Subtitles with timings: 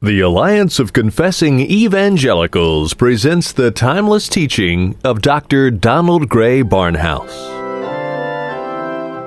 [0.00, 5.72] The Alliance of Confessing Evangelicals presents the timeless teaching of Dr.
[5.72, 7.34] Donald Grey Barnhouse.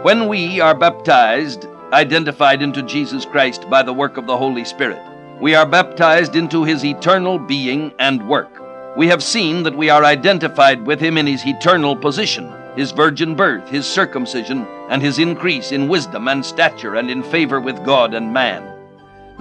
[0.06, 5.02] When we are baptized, identified into Jesus Christ by the work of the Holy Spirit,
[5.42, 8.64] we are baptized into his eternal being and work.
[8.96, 13.36] We have seen that we are identified with him in his eternal position, his virgin
[13.36, 18.14] birth, his circumcision, and his increase in wisdom and stature and in favor with God
[18.14, 18.81] and man.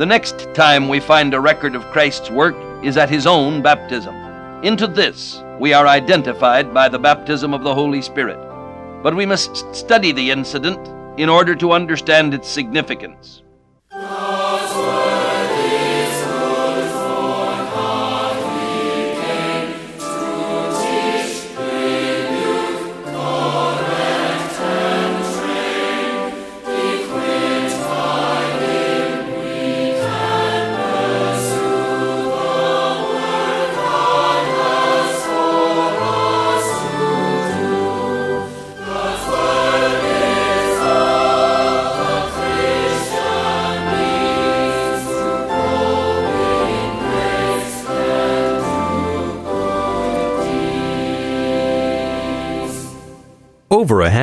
[0.01, 4.15] The next time we find a record of Christ's work is at his own baptism.
[4.65, 8.39] Into this we are identified by the baptism of the Holy Spirit.
[9.03, 10.81] But we must study the incident
[11.21, 13.43] in order to understand its significance.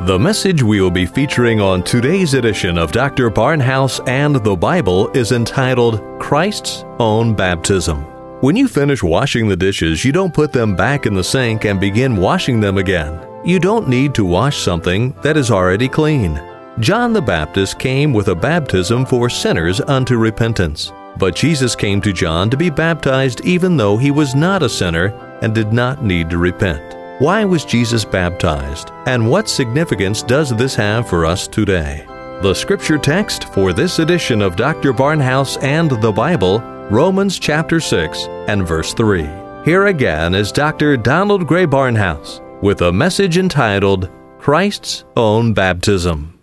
[0.00, 3.30] The message we will be featuring on today's edition of Dr.
[3.30, 8.02] Barnhouse and the Bible is entitled Christ's Own Baptism.
[8.42, 11.80] When you finish washing the dishes, you don't put them back in the sink and
[11.80, 13.24] begin washing them again.
[13.46, 16.42] You don't need to wash something that is already clean.
[16.80, 20.92] John the Baptist came with a baptism for sinners unto repentance.
[21.16, 25.38] But Jesus came to John to be baptized even though he was not a sinner
[25.40, 27.03] and did not need to repent.
[27.20, 28.90] Why was Jesus baptized?
[29.06, 32.04] And what significance does this have for us today?
[32.42, 34.92] The scripture text for this edition of Dr.
[34.92, 36.58] Barnhouse and the Bible,
[36.90, 39.28] Romans chapter 6 and verse 3.
[39.64, 40.96] Here again is Dr.
[40.96, 44.10] Donald Grey Barnhouse with a message entitled
[44.40, 46.36] Christ's Own Baptism.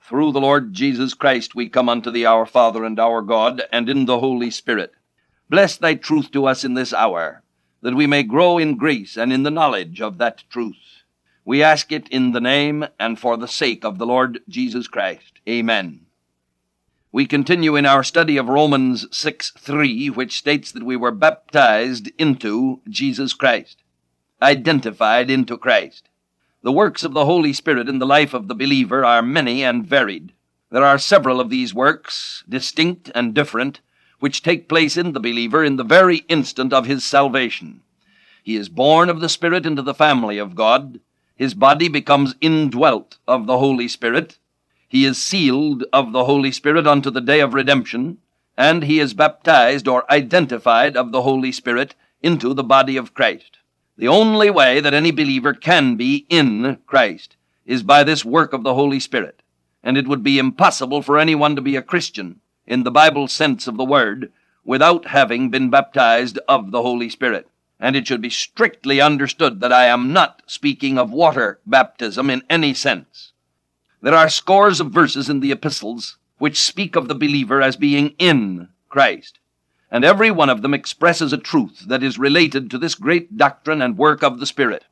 [0.00, 3.88] Through the Lord Jesus Christ we come unto thee, our Father and our God, and
[3.88, 4.92] in the Holy Spirit.
[5.50, 7.43] Bless thy truth to us in this hour
[7.84, 11.02] that we may grow in grace and in the knowledge of that truth.
[11.44, 15.34] We ask it in the name and for the sake of the Lord Jesus Christ.
[15.46, 16.06] Amen.
[17.12, 22.10] We continue in our study of Romans 6 3, which states that we were baptized
[22.16, 23.82] into Jesus Christ,
[24.40, 26.08] identified into Christ.
[26.62, 29.86] The works of the Holy Spirit in the life of the believer are many and
[29.86, 30.32] varied.
[30.70, 33.80] There are several of these works, distinct and different,
[34.24, 37.82] which take place in the believer in the very instant of his salvation.
[38.42, 40.98] He is born of the Spirit into the family of God.
[41.36, 44.38] His body becomes indwelt of the Holy Spirit.
[44.88, 48.16] He is sealed of the Holy Spirit unto the day of redemption,
[48.56, 53.58] and he is baptized or identified of the Holy Spirit into the body of Christ.
[53.98, 57.36] The only way that any believer can be in Christ
[57.66, 59.42] is by this work of the Holy Spirit,
[59.82, 63.66] and it would be impossible for anyone to be a Christian in the Bible sense
[63.66, 64.32] of the word
[64.64, 67.48] without having been baptized of the Holy Spirit.
[67.78, 72.42] And it should be strictly understood that I am not speaking of water baptism in
[72.48, 73.32] any sense.
[74.00, 78.14] There are scores of verses in the epistles which speak of the believer as being
[78.18, 79.38] in Christ,
[79.90, 83.80] and every one of them expresses a truth that is related to this great doctrine
[83.80, 84.84] and work of the Spirit.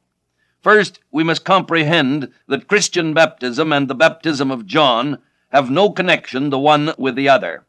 [0.62, 5.18] First, we must comprehend that Christian baptism and the baptism of John
[5.52, 7.64] have no connection the one with the other.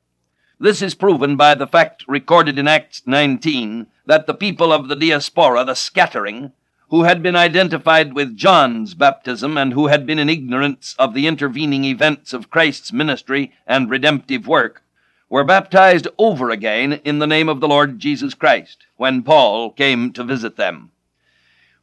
[0.59, 4.95] This is proven by the fact recorded in Acts 19 that the people of the
[4.95, 6.53] diaspora, the scattering,
[6.89, 11.27] who had been identified with John's baptism and who had been in ignorance of the
[11.27, 14.83] intervening events of Christ's ministry and redemptive work,
[15.27, 20.13] were baptized over again in the name of the Lord Jesus Christ when Paul came
[20.13, 20.91] to visit them.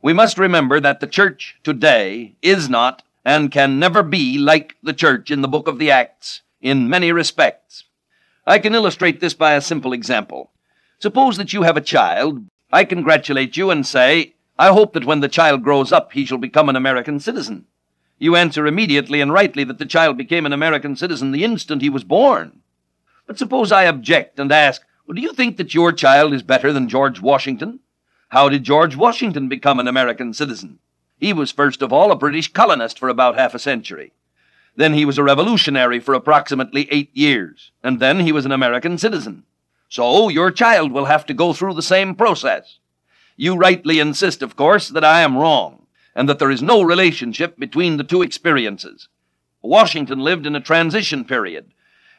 [0.01, 4.93] We must remember that the church today is not and can never be like the
[4.93, 7.85] church in the book of the Acts in many respects.
[8.47, 10.51] I can illustrate this by a simple example.
[10.99, 12.47] Suppose that you have a child.
[12.73, 16.39] I congratulate you and say, I hope that when the child grows up, he shall
[16.39, 17.67] become an American citizen.
[18.19, 21.89] You answer immediately and rightly that the child became an American citizen the instant he
[21.89, 22.61] was born.
[23.27, 24.83] But suppose I object and ask,
[25.13, 27.81] Do you think that your child is better than George Washington?
[28.29, 30.81] How did George Washington become an American citizen?
[31.21, 34.13] He was first of all a British colonist for about half a century.
[34.75, 38.97] Then he was a revolutionary for approximately eight years, and then he was an American
[38.97, 39.45] citizen.
[39.91, 42.79] So your child will have to go through the same process.
[43.37, 47.59] You rightly insist, of course, that I am wrong, and that there is no relationship
[47.59, 49.09] between the two experiences.
[49.61, 51.73] Washington lived in a transition period,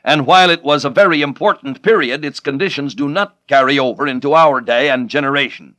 [0.04, 4.34] and while it was a very important period, its conditions do not carry over into
[4.34, 5.76] our day and generation.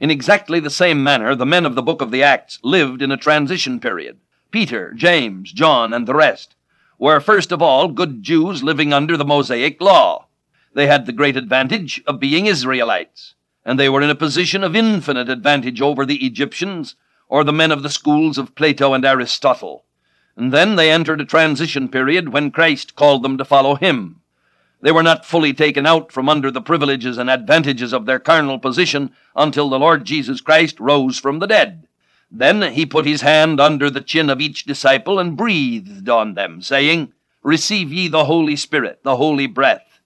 [0.00, 3.12] In exactly the same manner, the men of the book of the Acts lived in
[3.12, 4.18] a transition period.
[4.50, 6.54] Peter, James, John, and the rest
[6.98, 10.26] were first of all good Jews living under the Mosaic law.
[10.74, 14.76] They had the great advantage of being Israelites, and they were in a position of
[14.76, 16.96] infinite advantage over the Egyptians
[17.28, 19.84] or the men of the schools of Plato and Aristotle.
[20.36, 24.20] And then they entered a transition period when Christ called them to follow him.
[24.84, 28.58] They were not fully taken out from under the privileges and advantages of their carnal
[28.58, 31.88] position until the Lord Jesus Christ rose from the dead.
[32.30, 36.60] Then he put his hand under the chin of each disciple and breathed on them,
[36.60, 40.00] saying, Receive ye the Holy Spirit, the holy breath.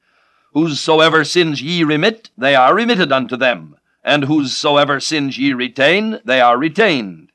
[0.53, 6.41] Whosoever sins ye remit, they are remitted unto them, and whosoever sins ye retain, they
[6.41, 7.33] are retained.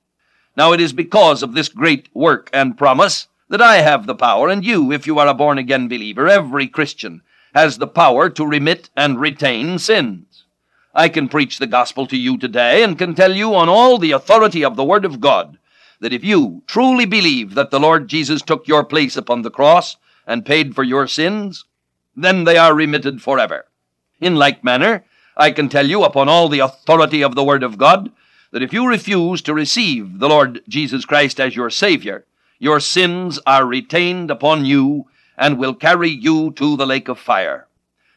[0.56, 4.48] Now it is because of this great work and promise that I have the power,
[4.48, 7.22] and you, if you are a born again believer, every Christian,
[7.54, 10.46] has the power to remit and retain sins.
[10.94, 14.12] I can preach the gospel to you today and can tell you on all the
[14.12, 15.58] authority of the Word of God
[16.00, 19.96] that if you truly believe that the Lord Jesus took your place upon the cross
[20.28, 21.66] and paid for your sins,
[22.16, 23.66] then they are remitted forever.
[24.20, 25.06] In like manner,
[25.36, 28.12] I can tell you upon all the authority of the Word of God
[28.52, 32.26] that if you refuse to receive the Lord Jesus Christ as your Savior,
[32.60, 35.08] your sins are retained upon you
[35.38, 37.68] and will carry you to the lake of fire.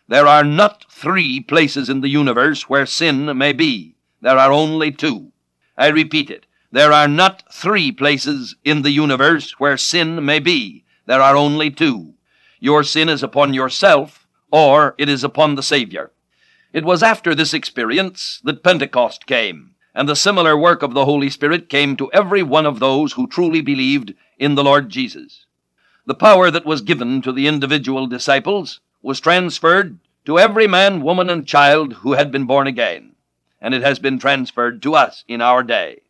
[0.08, 3.96] There are not three places in the universe where sin may be.
[4.20, 5.32] There are only two.
[5.76, 6.46] I repeat it.
[6.70, 10.84] There are not three places in the universe where sin may be.
[11.06, 12.14] There are only two.
[12.60, 16.12] Your sin is upon yourself, or it is upon the Savior.
[16.72, 21.30] It was after this experience that Pentecost came and the similar work of the Holy
[21.30, 25.45] Spirit came to every one of those who truly believed in the Lord Jesus.
[26.06, 31.28] The power that was given to the individual disciples was transferred to every man, woman,
[31.28, 33.16] and child who had been born again,
[33.60, 36.02] and it has been transferred to us in our day.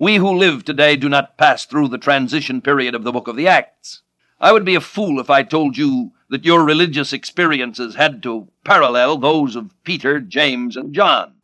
[0.00, 3.36] We who live today do not pass through the transition period of the book of
[3.36, 4.02] the Acts.
[4.40, 8.48] I would be a fool if I told you that your religious experiences had to
[8.64, 11.34] parallel those of Peter, James, and John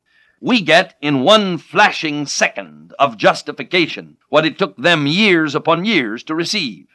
[0.41, 6.23] we get in one flashing second of justification what it took them years upon years
[6.25, 6.87] to receive.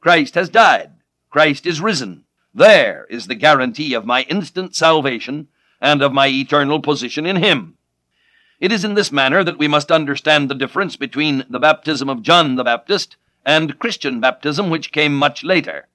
[0.00, 0.92] Christ has died.
[1.28, 2.24] Christ is risen.
[2.54, 5.48] There is the guarantee of my instant salvation
[5.80, 7.76] and of my eternal position in Him.
[8.58, 12.22] It is in this manner that we must understand the difference between the baptism of
[12.22, 15.86] John the Baptist and Christian baptism, which came much later.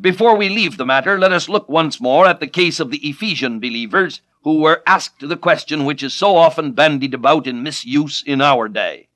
[0.00, 3.08] Before we leave the matter, let us look once more at the case of the
[3.08, 8.22] Ephesian believers who were asked the question which is so often bandied about in misuse
[8.26, 9.08] in our day.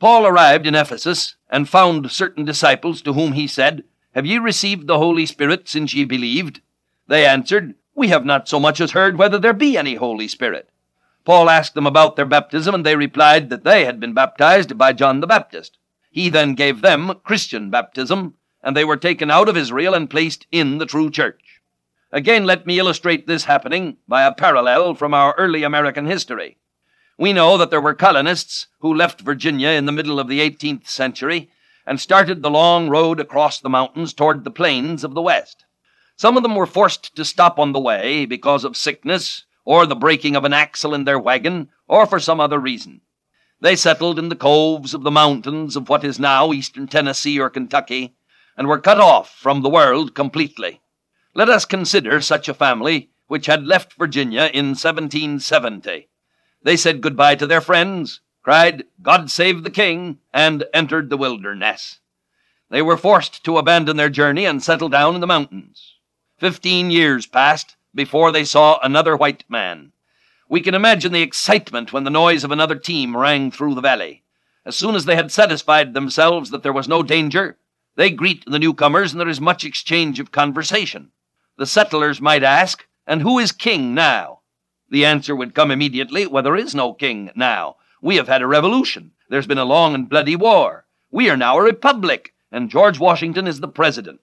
[0.00, 4.86] Paul arrived in Ephesus and found certain disciples to whom he said, Have ye received
[4.86, 6.62] the Holy Spirit since ye believed?
[7.06, 10.70] They answered, We have not so much as heard whether there be any Holy Spirit.
[11.26, 14.94] Paul asked them about their baptism, and they replied that they had been baptized by
[14.94, 15.76] John the Baptist.
[16.10, 20.46] He then gave them Christian baptism, and they were taken out of Israel and placed
[20.50, 21.60] in the true church.
[22.10, 26.56] Again, let me illustrate this happening by a parallel from our early American history.
[27.20, 30.88] We know that there were colonists who left Virginia in the middle of the 18th
[30.88, 31.50] century
[31.84, 35.66] and started the long road across the mountains toward the plains of the West.
[36.16, 39.94] Some of them were forced to stop on the way because of sickness, or the
[39.94, 43.02] breaking of an axle in their wagon, or for some other reason.
[43.60, 47.50] They settled in the coves of the mountains of what is now eastern Tennessee or
[47.50, 48.14] Kentucky,
[48.56, 50.80] and were cut off from the world completely.
[51.34, 56.08] Let us consider such a family which had left Virginia in 1770.
[56.62, 62.00] They said goodbye to their friends, cried, God save the King, and entered the wilderness.
[62.70, 65.96] They were forced to abandon their journey and settle down in the mountains.
[66.38, 69.92] Fifteen years passed before they saw another white man.
[70.48, 74.24] We can imagine the excitement when the noise of another team rang through the valley.
[74.64, 77.56] As soon as they had satisfied themselves that there was no danger,
[77.96, 81.12] they greet the newcomers and there is much exchange of conversation.
[81.56, 84.39] The settlers might ask, And who is king now?
[84.90, 87.76] The answer would come immediately, Well, there is no king now.
[88.02, 89.12] We have had a revolution.
[89.28, 90.84] There's been a long and bloody war.
[91.12, 94.20] We are now a republic, and George Washington is the president.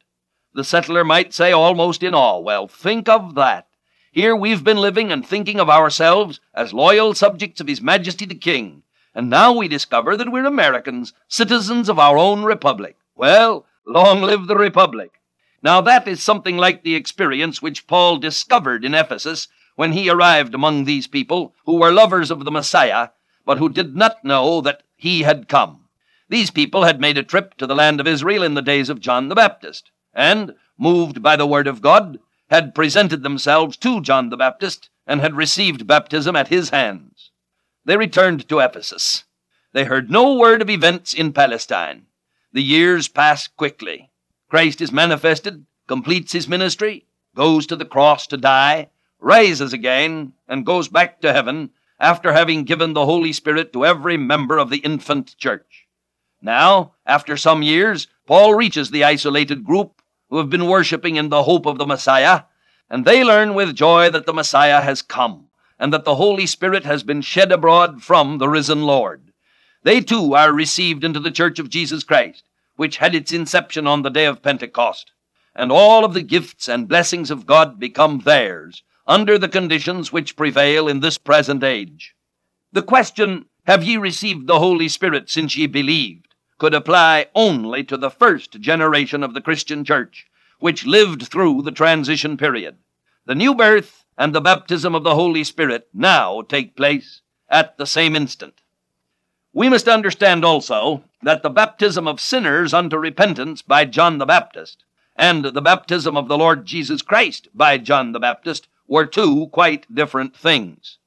[0.54, 3.68] The settler might say almost in awe, Well, think of that.
[4.12, 8.36] Here we've been living and thinking of ourselves as loyal subjects of His Majesty the
[8.36, 8.84] King,
[9.16, 12.98] and now we discover that we're Americans, citizens of our own republic.
[13.16, 15.22] Well, long live the republic!
[15.64, 20.54] Now that is something like the experience which Paul discovered in Ephesus when he arrived
[20.54, 23.10] among these people who were lovers of the Messiah,
[23.46, 25.86] but who did not know that he had come.
[26.28, 29.00] These people had made a trip to the land of Israel in the days of
[29.00, 32.20] John the Baptist, and, moved by the word of God,
[32.50, 37.30] had presented themselves to John the Baptist and had received baptism at his hands.
[37.86, 39.26] They returned to Ephesus.
[39.74, 42.08] They heard no word of events in Palestine.
[42.52, 44.10] The years pass quickly.
[44.50, 47.06] Christ is manifested, completes his ministry,
[47.36, 48.90] goes to the cross to die,
[49.20, 54.18] rises again, and goes back to heaven after having given the Holy Spirit to every
[54.18, 55.88] member of the infant church.
[56.42, 61.44] Now, after some years, Paul reaches the isolated group who have been worshiping in the
[61.44, 62.44] hope of the Messiah,
[62.90, 65.48] and they learn with joy that the Messiah has come,
[65.80, 69.32] and that the Holy Spirit has been shed abroad from the risen Lord.
[69.84, 72.44] They too are received into the church of Jesus Christ,
[72.76, 75.12] which had its inception on the day of Pentecost,
[75.56, 80.36] and all of the gifts and blessings of God become theirs under the conditions which
[80.36, 82.16] prevail in this present age.
[82.74, 86.28] The question, Have ye received the Holy Spirit since ye believed?
[86.58, 90.26] could apply only to the first generation of the Christian church,
[90.60, 92.76] which lived through the transition period.
[93.26, 97.86] The new birth and the baptism of the Holy Spirit now take place at the
[97.86, 98.62] same instant.
[99.54, 104.84] We must understand also that the baptism of sinners unto repentance by John the Baptist
[105.16, 109.94] and the baptism of the Lord Jesus Christ by John the Baptist were two quite
[109.94, 110.98] different things.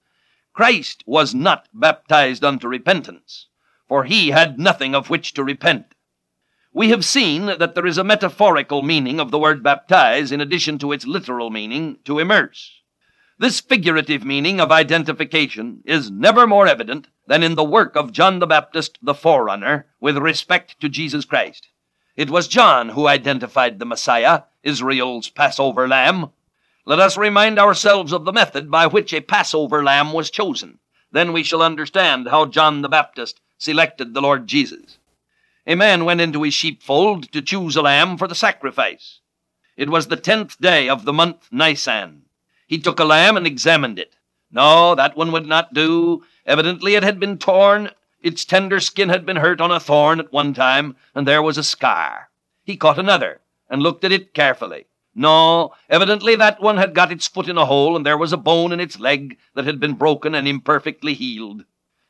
[0.52, 3.46] Christ was not baptized unto repentance
[3.90, 5.96] for he had nothing of which to repent.
[6.72, 10.78] We have seen that there is a metaphorical meaning of the word baptize in addition
[10.78, 12.82] to its literal meaning, to immerse.
[13.40, 18.38] This figurative meaning of identification is never more evident than in the work of John
[18.38, 21.66] the Baptist, the forerunner, with respect to Jesus Christ.
[22.14, 26.30] It was John who identified the Messiah, Israel's Passover lamb.
[26.86, 30.78] Let us remind ourselves of the method by which a Passover lamb was chosen.
[31.12, 34.98] Then we shall understand how John the Baptist selected the Lord Jesus.
[35.66, 39.20] A man went into his sheepfold to choose a lamb for the sacrifice.
[39.76, 42.22] It was the tenth day of the month Nisan.
[42.66, 44.16] He took a lamb and examined it.
[44.50, 46.24] No, that one would not do.
[46.46, 47.90] Evidently it had been torn.
[48.22, 51.58] Its tender skin had been hurt on a thorn at one time, and there was
[51.58, 52.30] a scar.
[52.64, 54.86] He caught another and looked at it carefully.
[55.14, 58.36] No, evidently that one had got its foot in a hole, and there was a
[58.36, 61.64] bone in its leg that had been broken and imperfectly healed.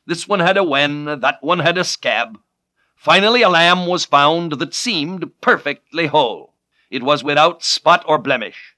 [0.05, 2.39] This one had a wen, that one had a scab.
[2.95, 6.53] Finally, a lamb was found that seemed perfectly whole.
[6.91, 8.75] It was without spot or blemish.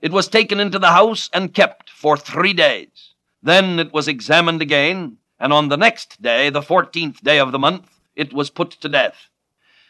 [0.00, 3.14] It was taken into the house and kept for three days.
[3.42, 7.58] Then it was examined again, and on the next day, the fourteenth day of the
[7.58, 9.28] month, it was put to death.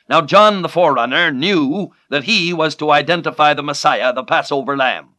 [0.09, 5.15] Now John the forerunner knew that he was to identify the Messiah, the Passover lamb.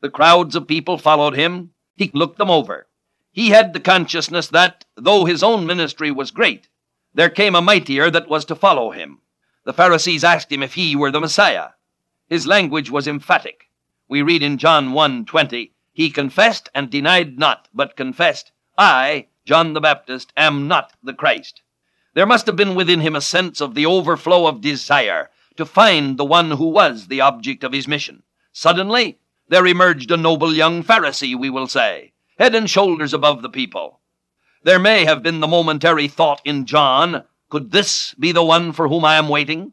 [0.00, 1.70] The crowds of people followed him.
[1.96, 2.86] He looked them over.
[3.32, 6.68] He had the consciousness that, though his own ministry was great,
[7.14, 9.20] there came a mightier that was to follow him.
[9.64, 11.70] The Pharisees asked him if he were the Messiah.
[12.28, 13.70] His language was emphatic.
[14.08, 19.80] We read in John 1:20, he confessed and denied not, but confessed, I, John the
[19.80, 21.62] Baptist, am not the Christ.
[22.14, 26.16] There must have been within him a sense of the overflow of desire to find
[26.16, 28.22] the one who was the object of his mission.
[28.52, 33.48] Suddenly, there emerged a noble young Pharisee, we will say, head and shoulders above the
[33.48, 34.00] people.
[34.62, 38.88] There may have been the momentary thought in John, could this be the one for
[38.88, 39.72] whom I am waiting?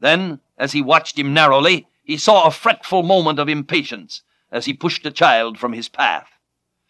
[0.00, 4.22] Then, as he watched him narrowly, he saw a fretful moment of impatience
[4.52, 6.28] as he pushed a child from his path.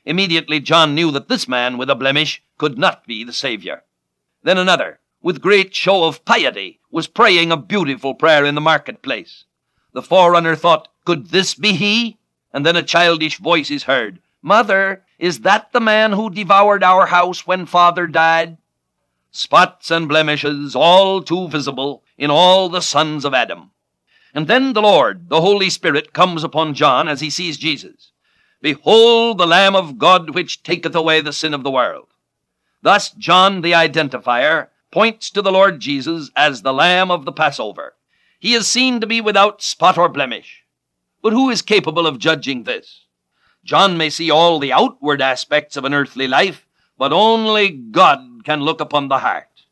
[0.04, 3.84] Immediately John knew that this man with a blemish could not be the Savior.
[4.44, 9.44] Then another, with great show of piety, was praying a beautiful prayer in the marketplace.
[9.94, 12.18] The forerunner thought, Could this be he?
[12.52, 17.06] And then a childish voice is heard, Mother, is that the man who devoured our
[17.06, 18.58] house when father died?
[19.30, 23.70] Spots and blemishes, all too visible in all the sons of Adam.
[24.34, 28.12] And then the Lord, the Holy Spirit, comes upon John as he sees Jesus.
[28.60, 32.08] Behold the Lamb of God which taketh away the sin of the world.
[32.84, 37.94] Thus, John the identifier points to the Lord Jesus as the Lamb of the Passover.
[38.38, 40.64] He is seen to be without spot or blemish.
[41.22, 43.06] But who is capable of judging this?
[43.64, 46.66] John may see all the outward aspects of an earthly life,
[46.98, 49.64] but only God can look upon the heart.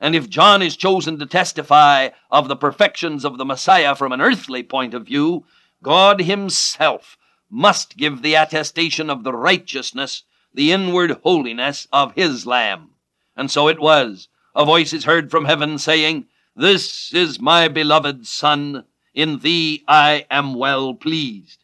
[0.00, 4.22] And if John is chosen to testify of the perfections of the Messiah from an
[4.22, 5.44] earthly point of view,
[5.82, 7.18] God Himself
[7.50, 10.22] must give the attestation of the righteousness,
[10.56, 12.90] the inward holiness of his Lamb.
[13.36, 14.28] And so it was.
[14.54, 18.84] A voice is heard from heaven saying, This is my beloved Son,
[19.14, 21.62] in thee I am well pleased.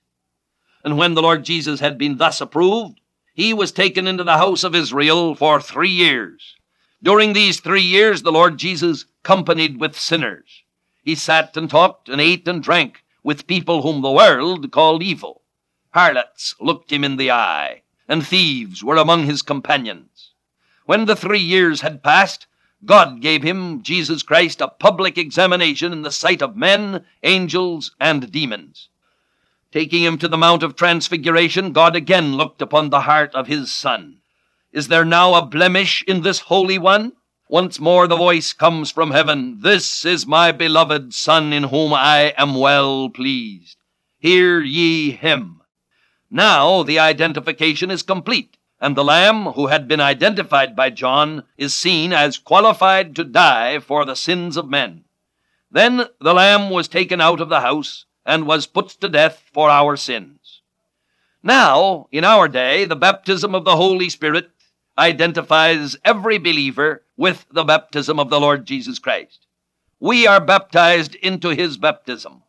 [0.85, 3.01] And when the Lord Jesus had been thus approved,
[3.33, 6.57] he was taken into the house of Israel for three years.
[7.03, 10.65] During these three years, the Lord Jesus companied with sinners.
[11.03, 15.41] He sat and talked and ate and drank with people whom the world called evil.
[15.95, 20.35] Harlots looked him in the eye, and thieves were among his companions.
[20.85, 22.47] When the three years had passed,
[22.85, 28.31] God gave him, Jesus Christ, a public examination in the sight of men, angels, and
[28.31, 28.90] demons.
[29.73, 33.73] Taking him to the Mount of Transfiguration, God again looked upon the heart of his
[33.73, 34.19] Son.
[34.73, 37.12] Is there now a blemish in this Holy One?
[37.49, 42.35] Once more the voice comes from heaven This is my beloved Son, in whom I
[42.37, 43.78] am well pleased.
[44.19, 45.62] Hear ye him.
[46.35, 51.75] Now the identification is complete, and the Lamb who had been identified by John is
[51.75, 55.05] seen as qualified to die for the sins of men.
[55.71, 59.69] Then the Lamb was taken out of the house and was put to death for
[59.69, 60.62] our sins.
[61.43, 64.49] Now, in our day, the baptism of the Holy Spirit
[64.97, 69.47] identifies every believer with the baptism of the Lord Jesus Christ.
[70.01, 72.43] We are baptized into his baptism.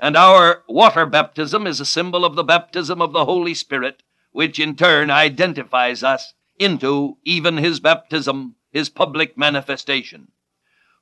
[0.00, 4.60] And our water baptism is a symbol of the baptism of the Holy Spirit, which
[4.60, 10.28] in turn identifies us into even his baptism, his public manifestation.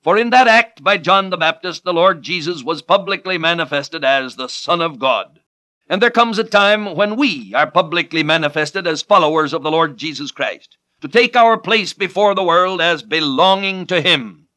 [0.02, 4.36] For in that act by John the Baptist, the Lord Jesus was publicly manifested as
[4.36, 5.40] the Son of God.
[5.88, 9.96] And there comes a time when we are publicly manifested as followers of the Lord
[9.96, 14.48] Jesus Christ, to take our place before the world as belonging to Him.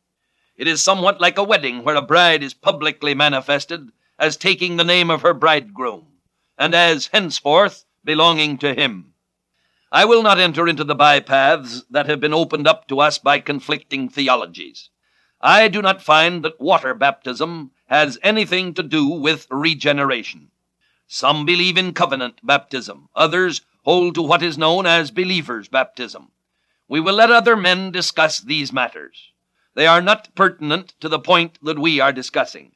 [0.56, 4.84] It is somewhat like a wedding where a bride is publicly manifested as taking the
[4.84, 6.06] name of her bridegroom,
[6.58, 9.14] and as henceforth belonging to Him.
[9.92, 13.40] I will not enter into the bypaths that have been opened up to us by
[13.40, 14.90] conflicting theologies.
[15.42, 20.52] I do not find that water baptism has anything to do with regeneration.
[21.08, 26.32] Some believe in covenant baptism, others hold to what is known as believer's baptism.
[26.88, 29.32] We will let other men discuss these matters.
[29.76, 32.74] They are not pertinent to the point that we are discussing.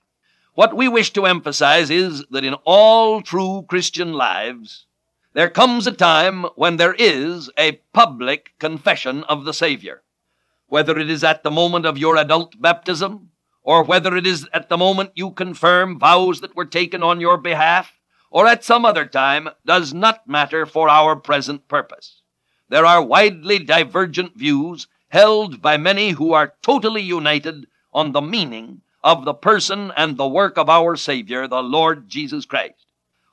[0.53, 4.85] What we wish to emphasize is that in all true Christian lives,
[5.33, 10.03] there comes a time when there is a public confession of the Savior
[10.73, 13.29] whether it is at the moment of your adult baptism,
[13.61, 17.37] or whether it is at the moment you confirm vows that were taken on your
[17.37, 17.99] behalf,
[18.31, 22.23] or at some other time, does not matter for our present purpose.
[22.69, 28.81] There are widely divergent views held by many who are totally united on the meaning
[29.03, 32.85] of the person and the work of our Savior, the Lord Jesus Christ.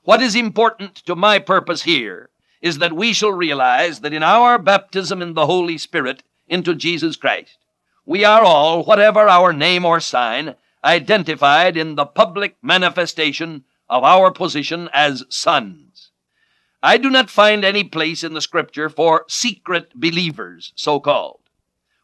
[0.03, 2.29] What is important to my purpose here
[2.61, 7.15] is that we shall realize that in our baptism in the Holy Spirit, into Jesus
[7.15, 7.57] Christ.
[8.05, 14.31] We are all, whatever our name or sign, identified in the public manifestation of our
[14.31, 16.11] position as sons.
[16.83, 21.39] I do not find any place in the Scripture for secret believers, so called.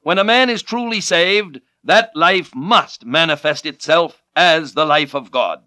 [0.01, 5.31] When a man is truly saved, that life must manifest itself as the life of
[5.31, 5.63] God.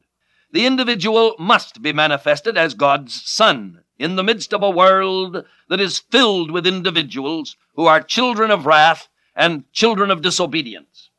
[0.53, 5.81] The individual must be manifested as God's Son in the midst of a world that
[5.81, 11.11] is filled with individuals who are children of wrath and children of disobedience.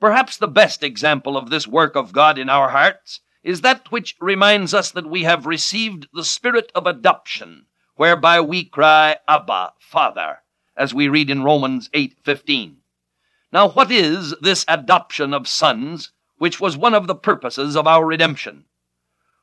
[0.00, 4.16] Perhaps the best example of this work of God in our hearts is that which
[4.20, 10.38] reminds us that we have received the spirit of adoption, whereby we cry, Abba, Father,
[10.76, 12.76] as we read in Romans 8:15.
[13.52, 18.06] Now, what is this adoption of sons, which was one of the purposes of our
[18.06, 18.66] redemption?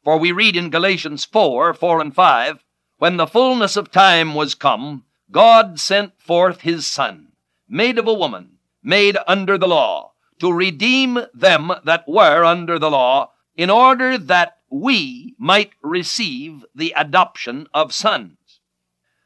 [0.04, 2.64] For we read in Galatians 4 4 and 5,
[3.00, 7.34] When the fullness of time was come, God sent forth his Son,
[7.68, 12.90] made of a woman, made under the law, to redeem them that were under the
[12.90, 18.62] law, in order that we might receive the adoption of sons.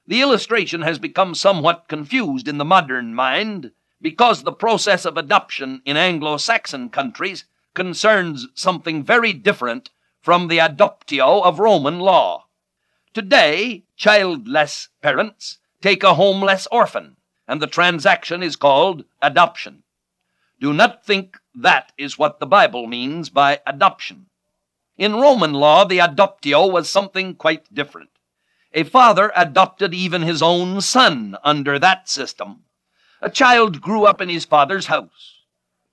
[0.07, 5.81] The illustration has become somewhat confused in the modern mind because the process of adoption
[5.85, 9.89] in Anglo Saxon countries concerns something very different
[10.21, 12.45] from the adoptio of Roman law.
[13.13, 19.83] Today, childless parents take a homeless orphan, and the transaction is called adoption.
[20.59, 24.27] Do not think that is what the Bible means by adoption.
[24.97, 28.09] In Roman law, the adoptio was something quite different.
[28.73, 32.63] A father adopted even his own son under that system.
[33.23, 35.43] A child grew up in his father's house.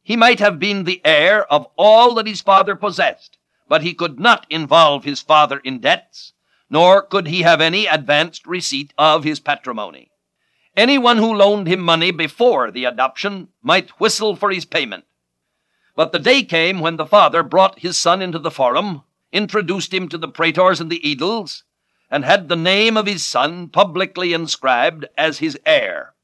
[0.02, 3.36] He might have been the heir of all that his father possessed,
[3.68, 6.32] but he could not involve his father in debts,
[6.70, 10.10] nor could he have any advanced receipt of his patrimony.
[10.74, 15.04] Anyone who loaned him money before the adoption might whistle for his payment.
[15.94, 20.08] But the day came when the father brought his son into the forum, introduced him
[20.08, 21.64] to the praetors and the aediles,
[22.10, 26.14] and had the name of his son publicly inscribed as his heir.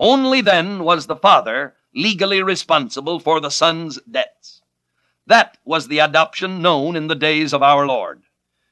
[0.00, 4.62] Only then was the father legally responsible for the son's debts.
[5.26, 8.22] That was the adoption known in the days of our Lord.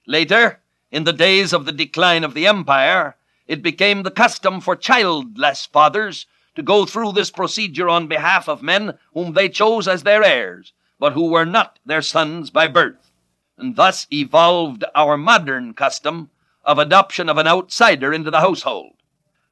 [0.06, 4.74] Later, in the days of the decline of the empire, it became the custom for
[4.74, 10.04] childless fathers to go through this procedure on behalf of men whom they chose as
[10.04, 13.10] their heirs, but who were not their sons by birth.
[13.58, 16.30] And thus evolved our modern custom
[16.64, 18.94] of adoption of an outsider into the household.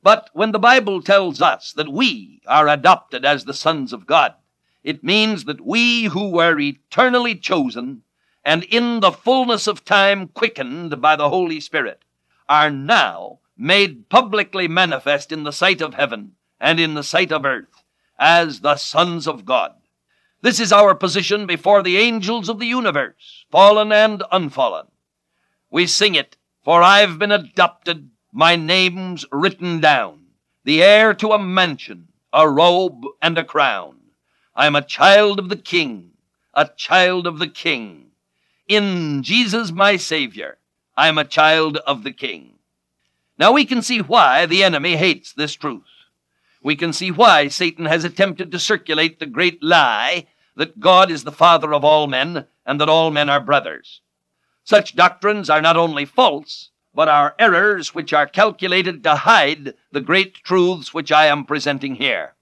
[0.06, 4.34] But when the Bible tells us that we are adopted as the sons of God,
[4.84, 8.02] it means that we who were eternally chosen
[8.44, 12.04] and in the fullness of time quickened by the Holy Spirit
[12.48, 17.44] are now made publicly manifest in the sight of heaven and in the sight of
[17.44, 17.82] earth
[18.16, 19.72] as the sons of God.
[20.40, 24.86] This is our position before the angels of the universe, fallen and unfallen.
[25.68, 30.18] We sing it, for I've been adopted, my name's written down,
[30.62, 33.96] the heir to a mansion, a robe, and a crown.
[34.54, 36.10] I am a child of the King,
[36.52, 38.10] a child of the King.
[38.68, 40.58] In Jesus my Savior,
[40.98, 42.58] I am a child of the King.
[43.38, 45.88] Now we can see why the enemy hates this truth.
[46.62, 51.24] We can see why Satan has attempted to circulate the great lie that God is
[51.24, 54.02] the father of all men and that all men are brothers.
[54.62, 60.00] Such doctrines are not only false, but are errors which are calculated to hide the
[60.00, 62.34] great truths which I am presenting here.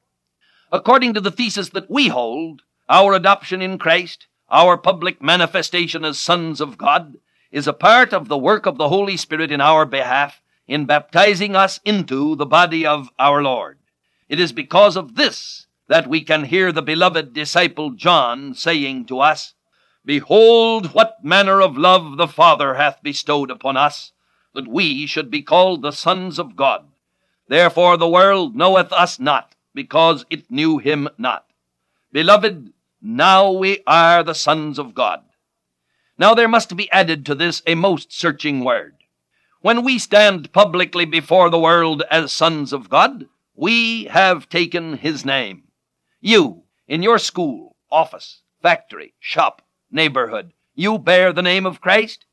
[0.70, 6.20] According to the thesis that we hold, our adoption in Christ, our public manifestation as
[6.20, 7.16] sons of God,
[7.50, 11.56] is a part of the work of the Holy Spirit in our behalf in baptizing
[11.56, 13.78] us into the body of our Lord.
[14.28, 19.18] It is because of this that we can hear the beloved disciple John saying to
[19.18, 19.54] us,
[20.04, 24.12] Behold, what manner of love the Father hath bestowed upon us,
[24.54, 26.86] that we should be called the sons of God.
[27.48, 31.46] Therefore the world knoweth us not, because it knew him not.
[32.12, 35.22] Beloved, now we are the sons of God.
[36.16, 38.94] Now there must be added to this a most searching word.
[39.60, 45.24] When we stand publicly before the world as sons of God, we have taken his
[45.24, 45.64] name.
[46.20, 52.26] You, in your school, office, factory, shop, neighborhood, you bear the name of Christ?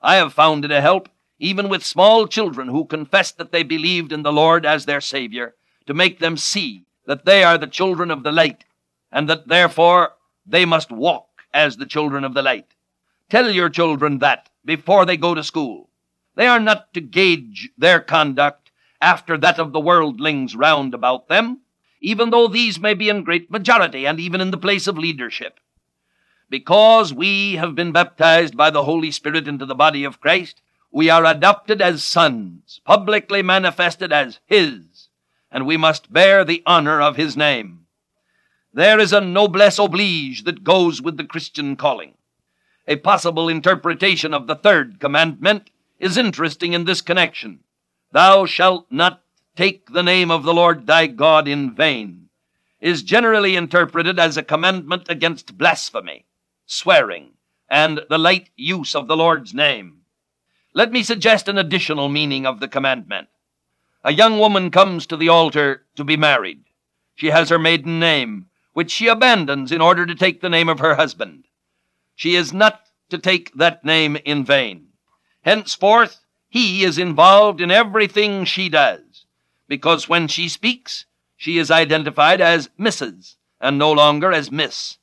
[0.00, 1.08] I have found it a help,
[1.40, 5.54] even with small children who confessed that they believed in the Lord as their Savior,
[5.86, 8.64] to make them see that they are the children of the light,
[9.10, 10.12] and that therefore
[10.46, 12.66] they must walk as the children of the light.
[13.30, 15.88] Tell your children that before they go to school.
[16.36, 21.60] They are not to gauge their conduct after that of the worldlings round about them,
[22.02, 25.58] even though these may be in great majority and even in the place of leadership.
[26.50, 30.60] Because we have been baptized by the Holy Spirit into the body of Christ,
[30.92, 35.08] we are adopted as sons, publicly manifested as His,
[35.50, 37.86] and we must bear the honor of His name.
[38.72, 42.14] There is a noblesse oblige that goes with the Christian calling.
[42.86, 47.60] A possible interpretation of the third commandment is interesting in this connection.
[48.12, 49.22] Thou shalt not
[49.56, 52.28] take the name of the Lord thy God in vain,
[52.80, 56.24] is generally interpreted as a commandment against blasphemy,
[56.66, 57.32] swearing,
[57.68, 59.99] and the light use of the Lord's name.
[60.72, 63.28] Let me suggest an additional meaning of the commandment.
[64.04, 66.60] A young woman comes to the altar to be married.
[67.16, 70.78] She has her maiden name, which she abandons in order to take the name of
[70.78, 71.44] her husband.
[72.14, 74.86] She is not to take that name in vain.
[75.42, 79.26] Henceforth, he is involved in everything she does,
[79.66, 81.04] because when she speaks,
[81.36, 83.34] she is identified as Mrs.
[83.60, 84.98] and no longer as Miss.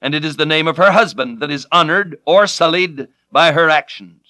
[0.00, 3.68] And it is the name of her husband that is honored or sullied by her
[3.68, 4.23] actions.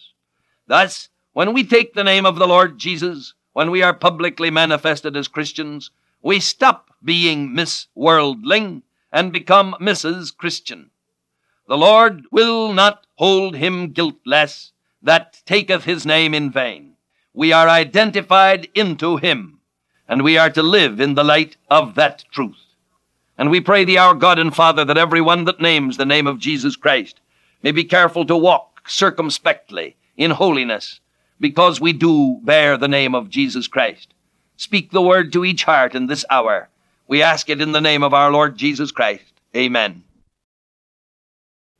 [0.67, 5.17] Thus, when we take the name of the Lord Jesus, when we are publicly manifested
[5.17, 5.91] as Christians,
[6.23, 10.35] we stop being Miss Worldling and become Mrs.
[10.35, 10.91] Christian.
[11.69, 14.73] The Lord will not hold him guiltless
[15.03, 16.97] that taketh his name in vain.
[17.35, 19.61] We are identified into him,
[20.09, 22.77] and we are to live in the light of that truth.
[23.37, 26.27] And we pray thee, our God and Father, that every one that names the name
[26.27, 27.21] of Jesus Christ
[27.63, 31.01] may be careful to walk circumspectly in holiness,
[31.41, 34.15] because we do bear the name of Jesus Christ.
[34.57, 36.69] Speak the word to each heart in this hour.
[37.07, 39.25] We ask it in the name of our Lord Jesus Christ.
[39.57, 40.05] Amen.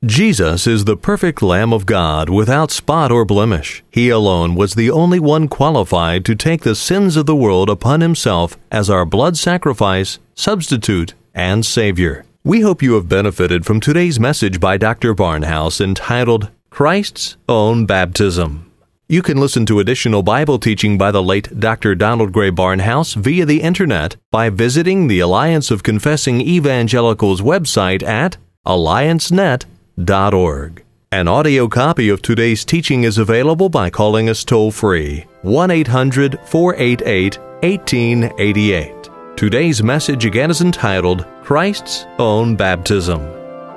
[0.05, 3.83] Jesus is the perfect Lamb of God without spot or blemish.
[3.89, 8.01] He alone was the only one qualified to take the sins of the world upon
[8.01, 12.23] himself as our blood sacrifice, substitute, and Savior.
[12.43, 15.15] We hope you have benefited from today's message by Dr.
[15.15, 18.69] Barnhouse entitled Christ's Own Baptism.
[19.07, 21.95] You can listen to additional Bible teaching by the late Dr.
[21.95, 28.35] Donald Grey Barnhouse via the internet by visiting the Alliance of Confessing Evangelicals website at
[28.67, 30.83] alliancenet.org.
[31.13, 36.37] An audio copy of today's teaching is available by calling us toll free 1 800
[36.43, 39.09] 488 1888.
[39.37, 43.21] Today's message again is entitled Christ's Own Baptism,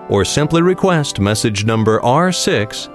[0.09, 2.89] or simply request message number R6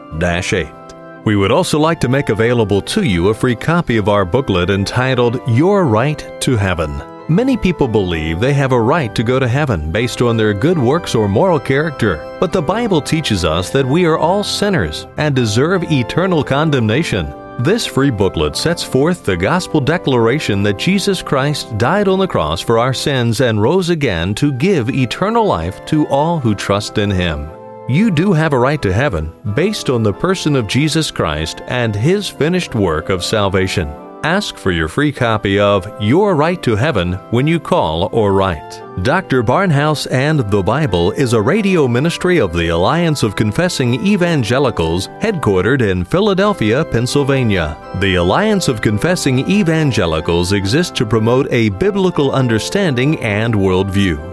[0.54, 1.26] 8.
[1.26, 4.70] We would also like to make available to you a free copy of our booklet
[4.70, 7.02] entitled Your Right to Heaven.
[7.30, 10.78] Many people believe they have a right to go to heaven based on their good
[10.78, 15.34] works or moral character, but the Bible teaches us that we are all sinners and
[15.34, 17.34] deserve eternal condemnation.
[17.60, 22.62] This free booklet sets forth the gospel declaration that Jesus Christ died on the cross
[22.62, 27.12] for our sins and rose again to give eternal life to all who trust in
[27.12, 27.50] Him.
[27.88, 31.96] You do have a right to heaven based on the person of Jesus Christ and
[31.96, 34.03] His finished work of salvation.
[34.24, 38.82] Ask for your free copy of Your Right to Heaven when you call or write.
[39.04, 39.44] Dr.
[39.44, 45.82] Barnhouse and the Bible is a radio ministry of the Alliance of Confessing Evangelicals headquartered
[45.82, 47.78] in Philadelphia, Pennsylvania.
[48.00, 54.33] The Alliance of Confessing Evangelicals exists to promote a biblical understanding and worldview.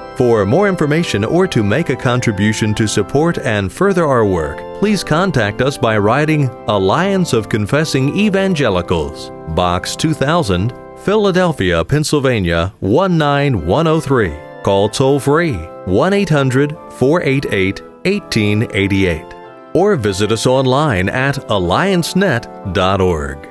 [0.17, 5.03] For more information or to make a contribution to support and further our work, please
[5.03, 14.33] contact us by writing Alliance of Confessing Evangelicals, Box 2000, Philadelphia, Pennsylvania 19103.
[14.63, 19.25] Call toll free 1 800 488 1888
[19.73, 23.50] or visit us online at alliancenet.org.